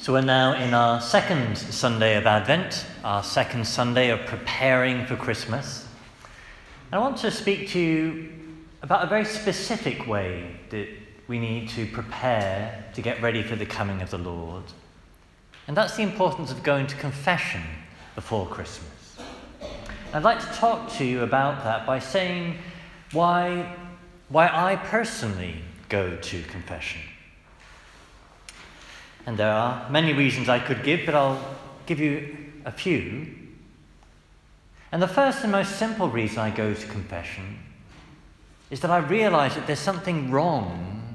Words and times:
So 0.00 0.14
we're 0.14 0.22
now 0.22 0.54
in 0.54 0.72
our 0.72 0.98
second 0.98 1.58
Sunday 1.58 2.16
of 2.16 2.26
Advent, 2.26 2.86
our 3.04 3.22
second 3.22 3.66
Sunday 3.66 4.08
of 4.08 4.24
preparing 4.24 5.04
for 5.04 5.14
Christmas. 5.14 5.86
And 6.90 6.98
I 6.98 7.04
want 7.04 7.18
to 7.18 7.30
speak 7.30 7.68
to 7.72 7.78
you 7.78 8.32
about 8.80 9.04
a 9.04 9.06
very 9.08 9.26
specific 9.26 10.06
way 10.06 10.56
that 10.70 10.88
we 11.28 11.38
need 11.38 11.68
to 11.70 11.84
prepare 11.88 12.82
to 12.94 13.02
get 13.02 13.20
ready 13.20 13.42
for 13.42 13.56
the 13.56 13.66
coming 13.66 14.00
of 14.00 14.08
the 14.08 14.16
Lord. 14.16 14.64
And 15.68 15.76
that's 15.76 15.96
the 15.96 16.02
importance 16.02 16.50
of 16.50 16.62
going 16.62 16.86
to 16.86 16.96
confession 16.96 17.60
before 18.14 18.46
Christmas. 18.46 19.18
I'd 20.14 20.22
like 20.22 20.40
to 20.40 20.50
talk 20.54 20.90
to 20.92 21.04
you 21.04 21.24
about 21.24 21.62
that 21.64 21.84
by 21.84 21.98
saying 21.98 22.56
why, 23.12 23.76
why 24.30 24.48
I 24.48 24.76
personally 24.76 25.56
go 25.90 26.16
to 26.16 26.42
confession. 26.44 27.02
And 29.26 29.36
there 29.36 29.52
are 29.52 29.88
many 29.90 30.12
reasons 30.12 30.48
I 30.48 30.58
could 30.58 30.82
give, 30.82 31.06
but 31.06 31.14
I'll 31.14 31.56
give 31.86 32.00
you 32.00 32.36
a 32.64 32.72
few. 32.72 33.26
And 34.92 35.00
the 35.00 35.08
first 35.08 35.42
and 35.42 35.52
most 35.52 35.76
simple 35.76 36.08
reason 36.08 36.38
I 36.38 36.50
go 36.50 36.74
to 36.74 36.86
confession 36.86 37.58
is 38.70 38.80
that 38.80 38.90
I 38.90 38.98
realize 38.98 39.54
that 39.54 39.66
there's 39.66 39.80
something 39.80 40.30
wrong 40.30 41.14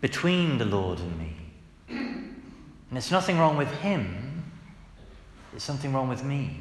between 0.00 0.58
the 0.58 0.64
Lord 0.64 0.98
and 0.98 1.18
me. 1.18 1.36
And 1.88 2.98
it's 2.98 3.10
nothing 3.10 3.38
wrong 3.38 3.56
with 3.56 3.70
Him, 3.80 4.44
it's 5.54 5.64
something 5.64 5.92
wrong 5.92 6.08
with 6.08 6.24
me. 6.24 6.60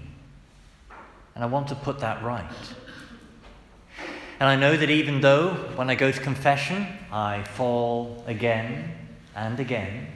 And 1.35 1.43
I 1.43 1.47
want 1.47 1.67
to 1.69 1.75
put 1.75 1.99
that 1.99 2.21
right. 2.23 2.45
And 4.39 4.47
I 4.47 4.55
know 4.55 4.75
that 4.77 4.89
even 4.89 5.21
though 5.21 5.53
when 5.75 5.89
I 5.89 5.95
go 5.95 6.11
to 6.11 6.19
confession 6.19 6.87
I 7.11 7.43
fall 7.43 8.23
again 8.27 8.91
and 9.35 9.59
again, 9.59 10.07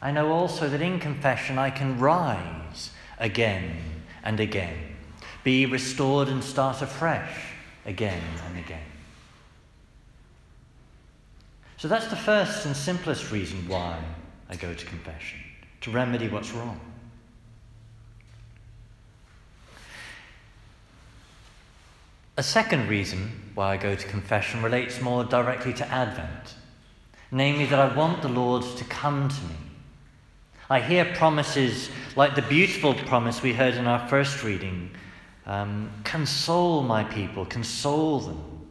I 0.00 0.12
know 0.12 0.30
also 0.30 0.68
that 0.68 0.80
in 0.80 1.00
confession 1.00 1.58
I 1.58 1.70
can 1.70 1.98
rise 1.98 2.90
again 3.18 3.76
and 4.22 4.38
again, 4.38 4.96
be 5.42 5.66
restored 5.66 6.28
and 6.28 6.42
start 6.42 6.82
afresh 6.82 7.54
again 7.84 8.22
and 8.46 8.58
again. 8.58 8.86
So 11.78 11.88
that's 11.88 12.06
the 12.06 12.16
first 12.16 12.66
and 12.66 12.76
simplest 12.76 13.32
reason 13.32 13.66
why 13.68 13.98
I 14.48 14.56
go 14.56 14.72
to 14.74 14.86
confession, 14.86 15.40
to 15.82 15.90
remedy 15.90 16.28
what's 16.28 16.52
wrong. 16.52 16.80
A 22.36 22.42
second 22.42 22.88
reason 22.88 23.50
why 23.54 23.72
I 23.72 23.76
go 23.76 23.96
to 23.96 24.06
confession 24.06 24.62
relates 24.62 25.00
more 25.00 25.24
directly 25.24 25.72
to 25.74 25.88
Advent, 25.88 26.54
namely 27.32 27.66
that 27.66 27.80
I 27.80 27.96
want 27.96 28.22
the 28.22 28.28
Lord 28.28 28.64
to 28.76 28.84
come 28.84 29.28
to 29.28 29.42
me 29.42 29.67
I 30.70 30.80
hear 30.80 31.04
promises 31.14 31.88
like 32.14 32.34
the 32.34 32.42
beautiful 32.42 32.94
promise 32.94 33.42
we 33.42 33.54
heard 33.54 33.74
in 33.74 33.86
our 33.86 34.06
first 34.08 34.42
reading 34.44 34.90
um, 35.46 35.90
console 36.04 36.82
my 36.82 37.04
people, 37.04 37.46
console 37.46 38.20
them. 38.20 38.66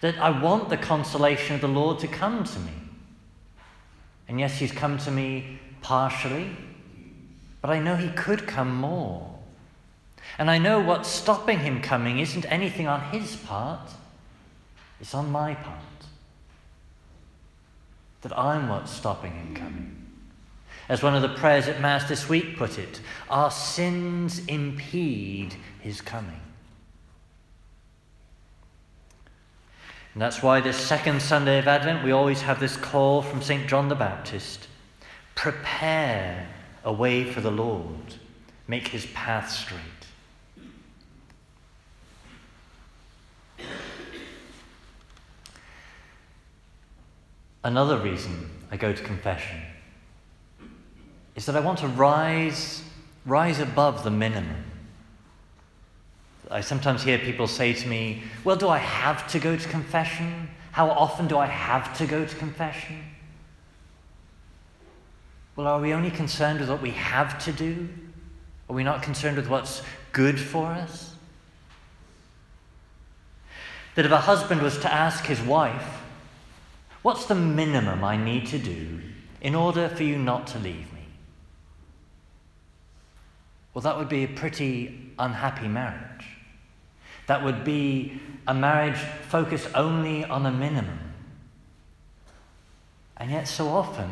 That 0.00 0.18
I 0.18 0.30
want 0.42 0.68
the 0.70 0.76
consolation 0.76 1.54
of 1.54 1.60
the 1.60 1.68
Lord 1.68 2.00
to 2.00 2.08
come 2.08 2.42
to 2.42 2.58
me. 2.58 2.72
And 4.26 4.40
yes, 4.40 4.58
He's 4.58 4.72
come 4.72 4.98
to 4.98 5.10
me 5.10 5.60
partially, 5.82 6.50
but 7.62 7.70
I 7.70 7.78
know 7.78 7.94
He 7.94 8.08
could 8.08 8.46
come 8.48 8.74
more. 8.74 9.38
And 10.36 10.50
I 10.50 10.58
know 10.58 10.80
what's 10.80 11.08
stopping 11.08 11.60
Him 11.60 11.80
coming 11.80 12.18
isn't 12.18 12.44
anything 12.46 12.88
on 12.88 13.00
His 13.12 13.36
part, 13.36 13.88
it's 15.00 15.14
on 15.14 15.30
my 15.30 15.54
part. 15.54 15.78
That 18.22 18.36
I'm 18.36 18.68
what's 18.68 18.90
stopping 18.90 19.32
Him 19.32 19.54
coming. 19.54 20.03
As 20.88 21.02
one 21.02 21.14
of 21.14 21.22
the 21.22 21.28
prayers 21.30 21.66
at 21.66 21.80
Mass 21.80 22.08
this 22.08 22.28
week 22.28 22.56
put 22.56 22.78
it, 22.78 23.00
our 23.30 23.50
sins 23.50 24.44
impede 24.46 25.54
his 25.80 26.00
coming. 26.00 26.40
And 30.12 30.22
that's 30.22 30.42
why 30.42 30.60
this 30.60 30.76
second 30.76 31.22
Sunday 31.22 31.58
of 31.58 31.66
Advent, 31.66 32.04
we 32.04 32.12
always 32.12 32.42
have 32.42 32.60
this 32.60 32.76
call 32.76 33.22
from 33.22 33.42
St. 33.42 33.66
John 33.66 33.88
the 33.88 33.94
Baptist 33.94 34.68
prepare 35.34 36.48
a 36.84 36.92
way 36.92 37.24
for 37.24 37.40
the 37.40 37.50
Lord, 37.50 38.14
make 38.68 38.88
his 38.88 39.06
path 39.06 39.50
straight. 39.50 39.80
Another 47.64 47.98
reason 47.98 48.50
I 48.70 48.76
go 48.76 48.92
to 48.92 49.02
confession 49.02 49.62
is 51.36 51.46
that 51.46 51.56
I 51.56 51.60
want 51.60 51.78
to 51.80 51.88
rise, 51.88 52.82
rise 53.26 53.58
above 53.58 54.04
the 54.04 54.10
minimum. 54.10 54.64
I 56.50 56.60
sometimes 56.60 57.02
hear 57.02 57.18
people 57.18 57.46
say 57.46 57.72
to 57.72 57.88
me, 57.88 58.22
Well, 58.44 58.56
do 58.56 58.68
I 58.68 58.78
have 58.78 59.26
to 59.28 59.38
go 59.38 59.56
to 59.56 59.68
confession? 59.68 60.48
How 60.72 60.90
often 60.90 61.26
do 61.26 61.38
I 61.38 61.46
have 61.46 61.96
to 61.98 62.06
go 62.06 62.24
to 62.24 62.36
confession? 62.36 63.02
Well, 65.56 65.66
are 65.66 65.80
we 65.80 65.92
only 65.92 66.10
concerned 66.10 66.60
with 66.60 66.68
what 66.68 66.82
we 66.82 66.90
have 66.90 67.42
to 67.44 67.52
do? 67.52 67.88
Are 68.68 68.74
we 68.74 68.84
not 68.84 69.02
concerned 69.02 69.36
with 69.36 69.48
what's 69.48 69.82
good 70.12 70.38
for 70.38 70.66
us? 70.66 71.14
That 73.94 74.04
if 74.04 74.12
a 74.12 74.18
husband 74.18 74.62
was 74.62 74.78
to 74.78 74.92
ask 74.92 75.24
his 75.24 75.40
wife, 75.40 76.00
What's 77.04 77.26
the 77.26 77.34
minimum 77.34 78.02
I 78.02 78.16
need 78.16 78.46
to 78.46 78.58
do 78.58 78.98
in 79.42 79.54
order 79.54 79.90
for 79.90 80.04
you 80.04 80.16
not 80.16 80.46
to 80.48 80.58
leave 80.58 80.90
me? 80.93 80.93
Well, 83.74 83.82
that 83.82 83.98
would 83.98 84.08
be 84.08 84.22
a 84.22 84.28
pretty 84.28 85.12
unhappy 85.18 85.66
marriage. 85.66 86.26
That 87.26 87.42
would 87.42 87.64
be 87.64 88.20
a 88.46 88.54
marriage 88.54 88.98
focused 89.28 89.68
only 89.74 90.24
on 90.24 90.46
a 90.46 90.52
minimum. 90.52 91.00
And 93.16 93.30
yet, 93.30 93.48
so 93.48 93.68
often, 93.68 94.10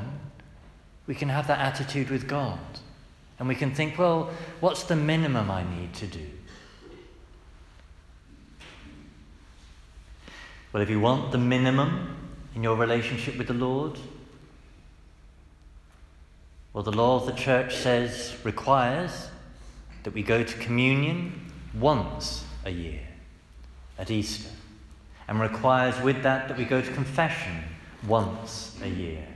we 1.07 1.15
can 1.15 1.29
have 1.29 1.47
that 1.47 1.61
attitude 1.61 2.11
with 2.11 2.27
God. 2.27 2.59
And 3.39 3.49
we 3.49 3.55
can 3.55 3.75
think, 3.75 3.99
well, 3.99 4.31
what's 4.61 4.85
the 4.85 4.97
minimum 4.97 5.51
I 5.51 5.65
need 5.77 5.95
to 5.95 6.07
do? 6.07 6.27
Well, 10.73 10.83
if 10.83 10.89
you 10.89 11.01
want 11.01 11.33
the 11.33 11.39
minimum 11.39 12.17
in 12.55 12.63
your 12.63 12.77
relationship 12.77 13.37
with 13.37 13.47
the 13.47 13.55
Lord, 13.55 13.99
well, 16.73 16.83
the 16.83 16.93
law 16.93 17.17
of 17.17 17.27
the 17.27 17.33
church 17.33 17.77
says, 17.77 18.35
requires 18.43 19.29
that 20.03 20.15
we 20.15 20.23
go 20.23 20.43
to 20.43 20.59
communion 20.59 21.51
once 21.75 22.45
a 22.65 22.71
year 22.71 23.01
at 23.99 24.11
Easter, 24.11 24.51
and 25.29 25.41
requires 25.41 26.01
with 26.03 26.23
that 26.23 26.49
that 26.49 26.57
we 26.57 26.65
go 26.65 26.81
to 26.81 26.93
confession 26.93 27.63
once 28.07 28.77
a 28.83 28.89
year. 28.89 29.27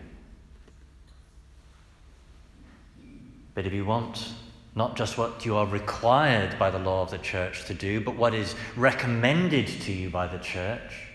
But 3.54 3.66
if 3.66 3.72
you 3.72 3.84
want 3.84 4.34
not 4.74 4.94
just 4.94 5.16
what 5.16 5.46
you 5.46 5.56
are 5.56 5.66
required 5.66 6.58
by 6.58 6.68
the 6.68 6.78
law 6.78 7.02
of 7.02 7.10
the 7.10 7.18
church 7.18 7.64
to 7.64 7.72
do, 7.72 8.00
but 8.00 8.14
what 8.16 8.34
is 8.34 8.54
recommended 8.76 9.66
to 9.66 9.92
you 9.92 10.10
by 10.10 10.26
the 10.26 10.38
church, 10.38 11.06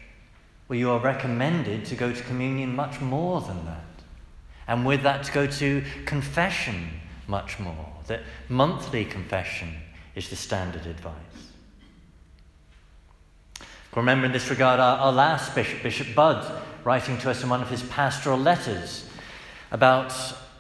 well, 0.68 0.80
you 0.80 0.90
are 0.90 1.00
recommended 1.00 1.86
to 1.86 1.96
go 1.96 2.12
to 2.12 2.24
communion 2.24 2.76
much 2.76 3.00
more 3.00 3.42
than 3.42 3.66
that. 3.66 3.84
And 4.68 4.86
with 4.86 5.04
that, 5.04 5.24
to 5.26 5.32
go 5.32 5.46
to 5.46 5.84
confession 6.06 6.90
much 7.32 7.58
more 7.60 7.88
that 8.08 8.20
monthly 8.50 9.06
confession 9.06 9.74
is 10.16 10.30
the 10.30 10.36
standard 10.36 10.86
advice. 10.86 11.16
Remember 13.96 14.26
in 14.26 14.34
this 14.34 14.50
regard 14.50 14.80
our, 14.80 14.98
our 15.00 15.12
last 15.14 15.56
bishop, 15.56 15.82
Bishop 15.82 16.14
Budd, 16.14 16.46
writing 16.84 17.18
to 17.20 17.32
us 17.32 17.42
in 17.42 17.50
one 17.50 17.62
of 17.62 17.70
his 17.70 17.84
pastoral 17.84 18.38
letters 18.38 19.10
about 19.72 20.14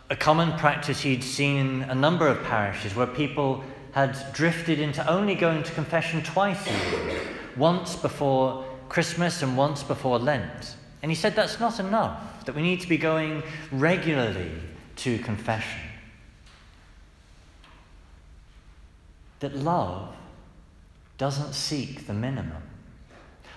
a 0.09 0.15
common 0.15 0.53
practice 0.53 1.01
he'd 1.01 1.23
seen 1.23 1.83
in 1.83 1.89
a 1.89 1.95
number 1.95 2.27
of 2.27 2.41
parishes 2.43 2.95
where 2.95 3.07
people 3.07 3.63
had 3.91 4.17
drifted 4.33 4.79
into 4.79 5.05
only 5.09 5.35
going 5.35 5.63
to 5.63 5.71
confession 5.73 6.23
twice 6.23 6.65
a 6.67 6.71
year, 6.71 7.21
once 7.57 7.97
before 7.97 8.65
Christmas 8.87 9.41
and 9.41 9.57
once 9.57 9.83
before 9.83 10.19
Lent. 10.19 10.75
And 11.01 11.11
he 11.11 11.15
said 11.15 11.35
that's 11.35 11.59
not 11.59 11.79
enough, 11.81 12.45
that 12.45 12.55
we 12.55 12.61
need 12.61 12.79
to 12.81 12.87
be 12.87 12.97
going 12.97 13.43
regularly 13.71 14.51
to 14.97 15.17
confession. 15.19 15.90
That 19.41 19.55
love 19.55 20.15
doesn't 21.17 21.53
seek 21.53 22.07
the 22.07 22.13
minimum. 22.13 22.63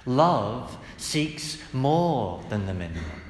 Love 0.06 0.76
seeks 0.98 1.58
more 1.72 2.42
than 2.50 2.66
the 2.66 2.74
minimum. 2.74 3.22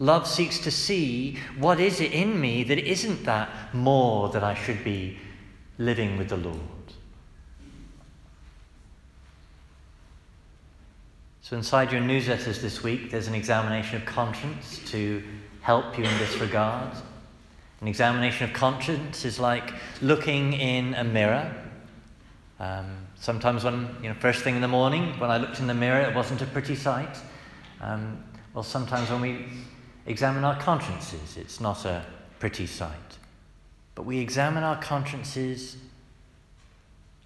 Love 0.00 0.26
seeks 0.26 0.58
to 0.58 0.70
see 0.70 1.38
what 1.58 1.78
is 1.78 2.00
it 2.00 2.12
in 2.12 2.40
me 2.40 2.64
that 2.64 2.78
isn't 2.78 3.24
that 3.24 3.48
more 3.72 4.28
that 4.30 4.42
I 4.42 4.54
should 4.54 4.82
be 4.82 5.18
living 5.78 6.16
with 6.16 6.28
the 6.28 6.36
Lord. 6.36 6.58
So, 11.42 11.56
inside 11.56 11.92
your 11.92 12.00
newsletters 12.00 12.60
this 12.60 12.82
week, 12.82 13.10
there's 13.10 13.28
an 13.28 13.34
examination 13.34 13.96
of 13.96 14.06
conscience 14.06 14.80
to 14.86 15.22
help 15.60 15.98
you 15.98 16.04
in 16.04 16.18
this 16.18 16.38
regard. 16.38 16.96
An 17.80 17.88
examination 17.88 18.48
of 18.48 18.54
conscience 18.54 19.24
is 19.24 19.38
like 19.38 19.74
looking 20.00 20.54
in 20.54 20.94
a 20.94 21.04
mirror. 21.04 21.54
Um, 22.64 23.06
sometimes, 23.16 23.64
when, 23.64 23.94
you 24.02 24.08
know, 24.08 24.14
first 24.14 24.42
thing 24.42 24.54
in 24.54 24.62
the 24.62 24.68
morning, 24.68 25.18
when 25.18 25.30
I 25.30 25.36
looked 25.38 25.60
in 25.60 25.66
the 25.66 25.74
mirror, 25.74 26.00
it 26.00 26.14
wasn't 26.14 26.40
a 26.42 26.46
pretty 26.46 26.74
sight. 26.74 27.18
Um, 27.80 28.24
well, 28.54 28.64
sometimes 28.64 29.10
when 29.10 29.20
we 29.20 29.46
examine 30.06 30.44
our 30.44 30.58
consciences, 30.58 31.36
it's 31.36 31.60
not 31.60 31.84
a 31.84 32.04
pretty 32.38 32.66
sight. 32.66 33.18
But 33.94 34.06
we 34.06 34.18
examine 34.18 34.62
our 34.62 34.80
consciences 34.80 35.76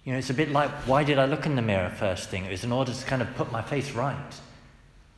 you 0.09 0.13
know, 0.13 0.17
it's 0.17 0.31
a 0.31 0.33
bit 0.33 0.51
like 0.51 0.71
why 0.87 1.03
did 1.03 1.19
I 1.19 1.25
look 1.25 1.45
in 1.45 1.55
the 1.55 1.61
mirror 1.61 1.91
first 1.91 2.29
thing? 2.29 2.45
It 2.45 2.49
was 2.49 2.63
in 2.63 2.71
order 2.71 2.91
to 2.91 3.05
kind 3.05 3.21
of 3.21 3.33
put 3.35 3.51
my 3.51 3.61
face 3.61 3.91
right. 3.91 4.33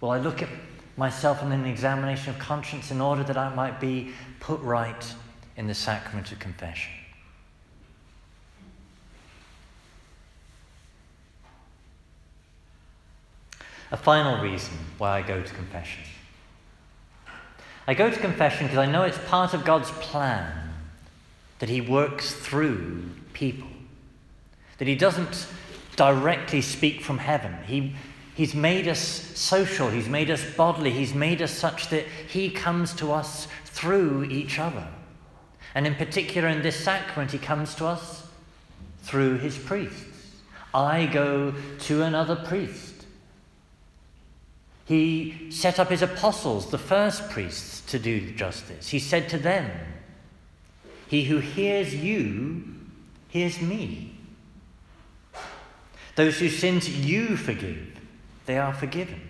Well, 0.02 0.12
I 0.12 0.20
look 0.20 0.42
at 0.42 0.50
myself 0.98 1.42
in 1.44 1.54
an 1.54 1.66
examination 1.66 2.34
of 2.34 2.40
conscience 2.40 2.92
in 2.92 3.00
order 3.00 3.24
that 3.24 3.38
I 3.38 3.54
might 3.56 3.80
be 3.80 4.12
put 4.42 4.60
right 4.60 5.14
in 5.56 5.68
the 5.68 5.74
sacrament 5.74 6.32
of 6.34 6.40
confession. 6.40 6.92
A 13.92 13.98
final 13.98 14.42
reason 14.42 14.74
why 14.98 15.18
I 15.18 15.22
go 15.22 15.42
to 15.42 15.54
confession. 15.54 16.04
I 17.88 17.94
go 17.94 18.10
to 18.10 18.20
confession 18.20 18.68
because 18.68 18.78
I 18.78 18.86
know 18.86 19.04
it's 19.04 19.18
part 19.28 19.54
of 19.54 19.66
God's 19.66 19.92
plan 19.92 20.52
that 21.60 21.70
He 21.70 21.82
works 21.82 22.34
through 22.34 23.04
people 23.34 23.68
that 24.82 24.88
he 24.88 24.96
doesn't 24.96 25.46
directly 25.96 26.60
speak 26.60 27.02
from 27.02 27.20
heaven. 27.20 27.56
He, 27.68 27.94
he's 28.34 28.56
made 28.56 28.88
us 28.88 28.98
social, 28.98 29.92
he's 29.92 30.10
made 30.10 30.32
us 30.32 30.44
bodily, 30.56 30.90
he's 30.90 31.14
made 31.14 31.40
us 31.40 31.52
such 31.52 31.90
that 31.90 32.08
he 32.28 32.50
comes 32.50 32.92
to 32.96 33.12
us 33.12 33.48
through 33.66 34.24
each 34.24 34.58
other. 34.58 34.88
And 35.76 35.86
in 35.86 35.94
particular, 35.94 36.48
in 36.48 36.64
this 36.64 36.84
sacrament, 36.84 37.30
he 37.30 37.38
comes 37.38 37.76
to 37.76 37.86
us 37.86 38.26
through 39.04 39.38
his 39.38 39.56
priests. 39.56 40.04
I 40.74 41.06
go 41.06 41.54
to 41.82 42.02
another 42.02 42.36
priest. 42.36 42.91
He 44.92 45.50
set 45.52 45.80
up 45.80 45.88
his 45.88 46.02
apostles, 46.02 46.70
the 46.70 46.78
first 46.78 47.30
priests, 47.30 47.80
to 47.92 47.98
do 47.98 48.32
justice. 48.32 48.90
He 48.90 49.00
said 49.00 49.30
to 49.30 49.38
them, 49.38 49.72
He 51.08 51.24
who 51.24 51.38
hears 51.38 51.96
you 51.96 52.76
hears 53.30 53.62
me. 53.62 54.14
Those 56.18 56.40
whose 56.40 56.60
sins 56.60 56.90
you 56.90 57.38
forgive, 57.38 58.02
they 58.48 58.58
are 58.58 58.74
forgiven. 58.74 59.22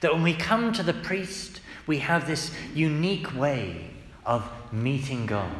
That 0.00 0.14
when 0.14 0.22
we 0.22 0.32
come 0.32 0.72
to 0.72 0.82
the 0.82 0.94
priest, 0.94 1.60
we 1.86 1.98
have 1.98 2.26
this 2.26 2.50
unique 2.74 3.38
way 3.38 3.90
of 4.24 4.50
meeting 4.72 5.26
God. 5.26 5.52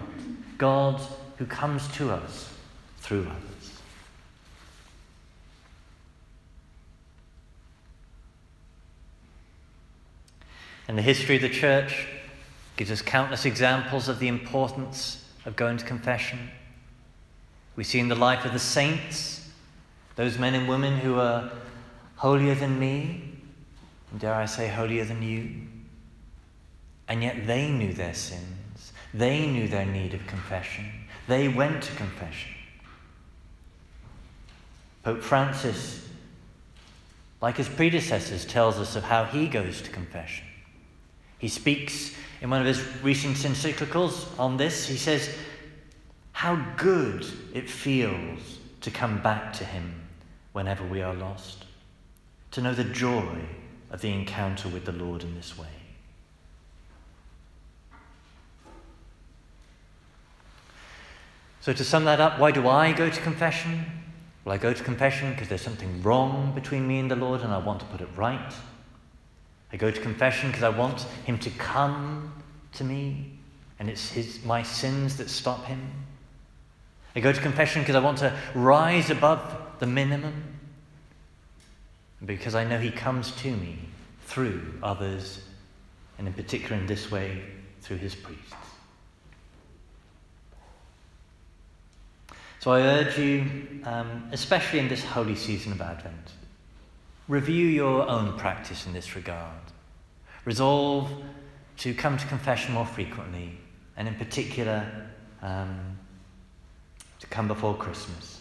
God 0.56 1.02
who 1.36 1.44
comes 1.44 1.86
to 1.98 2.12
us 2.12 2.50
through 2.96 3.26
others. 3.28 3.53
And 10.88 10.98
the 10.98 11.02
history 11.02 11.36
of 11.36 11.42
the 11.42 11.48
church 11.48 12.06
gives 12.76 12.90
us 12.90 13.00
countless 13.02 13.44
examples 13.44 14.08
of 14.08 14.18
the 14.18 14.28
importance 14.28 15.24
of 15.44 15.56
going 15.56 15.76
to 15.78 15.84
confession. 15.84 16.50
We 17.76 17.84
see 17.84 18.00
in 18.00 18.08
the 18.08 18.14
life 18.14 18.44
of 18.44 18.52
the 18.52 18.58
saints 18.58 19.48
those 20.16 20.38
men 20.38 20.54
and 20.54 20.68
women 20.68 20.98
who 20.98 21.18
are 21.18 21.50
holier 22.16 22.54
than 22.54 22.78
me, 22.78 23.38
and 24.10 24.20
dare 24.20 24.34
I 24.34 24.46
say, 24.46 24.68
holier 24.68 25.04
than 25.04 25.22
you. 25.22 25.50
And 27.08 27.22
yet 27.22 27.46
they 27.46 27.68
knew 27.70 27.92
their 27.92 28.14
sins. 28.14 28.92
They 29.12 29.46
knew 29.46 29.68
their 29.68 29.86
need 29.86 30.14
of 30.14 30.26
confession. 30.26 30.86
They 31.26 31.48
went 31.48 31.82
to 31.82 31.92
confession. 31.96 32.52
Pope 35.02 35.22
Francis, 35.22 36.08
like 37.42 37.56
his 37.56 37.68
predecessors, 37.68 38.44
tells 38.44 38.78
us 38.78 38.96
of 38.96 39.04
how 39.04 39.24
he 39.24 39.48
goes 39.48 39.82
to 39.82 39.90
confession. 39.90 40.46
He 41.38 41.48
speaks 41.48 42.14
in 42.40 42.50
one 42.50 42.60
of 42.60 42.66
his 42.66 42.82
recent 43.02 43.36
encyclicals 43.36 44.38
on 44.38 44.56
this. 44.56 44.86
He 44.86 44.96
says, 44.96 45.34
How 46.32 46.56
good 46.76 47.26
it 47.52 47.68
feels 47.68 48.58
to 48.80 48.90
come 48.90 49.22
back 49.22 49.52
to 49.54 49.64
him 49.64 49.94
whenever 50.52 50.86
we 50.86 51.02
are 51.02 51.14
lost, 51.14 51.64
to 52.52 52.60
know 52.60 52.74
the 52.74 52.84
joy 52.84 53.38
of 53.90 54.00
the 54.00 54.12
encounter 54.12 54.68
with 54.68 54.84
the 54.84 54.92
Lord 54.92 55.22
in 55.22 55.34
this 55.34 55.58
way. 55.58 55.66
So, 61.60 61.72
to 61.72 61.82
sum 61.82 62.04
that 62.04 62.20
up, 62.20 62.38
why 62.38 62.50
do 62.50 62.68
I 62.68 62.92
go 62.92 63.08
to 63.08 63.20
confession? 63.22 63.86
Well, 64.44 64.54
I 64.54 64.58
go 64.58 64.74
to 64.74 64.84
confession 64.84 65.30
because 65.30 65.48
there's 65.48 65.62
something 65.62 66.02
wrong 66.02 66.52
between 66.54 66.86
me 66.86 66.98
and 66.98 67.10
the 67.10 67.16
Lord 67.16 67.40
and 67.40 67.52
I 67.52 67.58
want 67.58 67.80
to 67.80 67.86
put 67.86 68.02
it 68.02 68.08
right. 68.16 68.52
I 69.74 69.76
go 69.76 69.90
to 69.90 70.00
confession 70.00 70.50
because 70.50 70.62
I 70.62 70.68
want 70.68 71.00
Him 71.26 71.36
to 71.40 71.50
come 71.50 72.32
to 72.74 72.84
me 72.84 73.32
and 73.80 73.90
it's 73.90 74.08
his, 74.08 74.44
my 74.44 74.62
sins 74.62 75.16
that 75.16 75.28
stop 75.28 75.64
Him. 75.64 75.90
I 77.16 77.20
go 77.20 77.32
to 77.32 77.40
confession 77.40 77.82
because 77.82 77.96
I 77.96 77.98
want 77.98 78.18
to 78.18 78.32
rise 78.54 79.10
above 79.10 79.42
the 79.80 79.86
minimum, 79.88 80.44
because 82.24 82.54
I 82.54 82.62
know 82.62 82.78
He 82.78 82.92
comes 82.92 83.32
to 83.32 83.50
me 83.50 83.80
through 84.26 84.78
others, 84.80 85.42
and 86.18 86.28
in 86.28 86.34
particular 86.34 86.76
in 86.76 86.86
this 86.86 87.10
way, 87.10 87.42
through 87.80 87.96
His 87.96 88.14
priests. 88.14 88.54
So 92.60 92.70
I 92.70 92.80
urge 92.80 93.18
you, 93.18 93.80
um, 93.82 94.28
especially 94.30 94.78
in 94.78 94.86
this 94.86 95.02
holy 95.04 95.34
season 95.34 95.72
of 95.72 95.80
Advent, 95.80 96.30
review 97.28 97.66
your 97.66 98.08
own 98.08 98.36
practice 98.38 98.86
in 98.86 98.92
this 98.92 99.16
regard. 99.16 99.60
Resolve 100.44 101.10
to 101.78 101.94
come 101.94 102.16
to 102.18 102.26
confession 102.26 102.74
more 102.74 102.86
frequently, 102.86 103.58
and 103.96 104.06
in 104.06 104.14
particular, 104.14 104.86
um, 105.42 105.98
to 107.20 107.26
come 107.28 107.48
before 107.48 107.74
Christmas. 107.74 108.40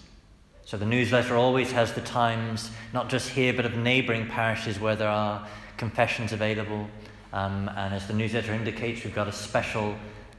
So 0.65 0.77
the 0.77 0.85
newsletter 0.85 1.35
always 1.35 1.71
has 1.71 1.93
the 1.93 2.01
times, 2.01 2.69
not 2.93 3.09
just 3.09 3.29
here, 3.29 3.53
but 3.53 3.65
of 3.65 3.75
neighbouring 3.77 4.27
parishes 4.27 4.79
where 4.79 4.95
there 4.95 5.09
are 5.09 5.47
confessions 5.77 6.33
available. 6.33 6.87
Um, 7.31 7.69
and 7.75 7.93
as 7.93 8.07
the 8.07 8.13
newsletter 8.13 8.53
indicates, 8.53 9.03
we've 9.03 9.15
got 9.15 9.27
a 9.27 9.31
special 9.31 9.95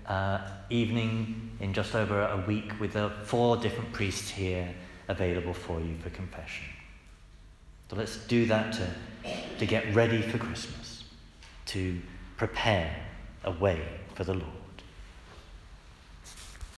uh, 0.06 0.38
evening 0.70 1.50
in 1.60 1.72
just 1.72 1.94
over 1.94 2.22
a 2.22 2.44
week 2.46 2.78
with 2.80 2.92
the 2.92 3.10
four 3.24 3.56
different 3.56 3.92
priests 3.92 4.30
here 4.30 4.68
available 5.08 5.54
for 5.54 5.80
you 5.80 5.96
for 6.02 6.10
confession. 6.10 6.64
Let's 7.96 8.16
do 8.26 8.46
that 8.46 8.72
to, 8.74 8.88
to 9.58 9.66
get 9.66 9.94
ready 9.94 10.20
for 10.20 10.38
Christmas, 10.38 11.04
to 11.66 12.00
prepare 12.36 12.94
a 13.44 13.52
way 13.52 13.80
for 14.14 14.24
the 14.24 14.34
Lord. 14.34 14.63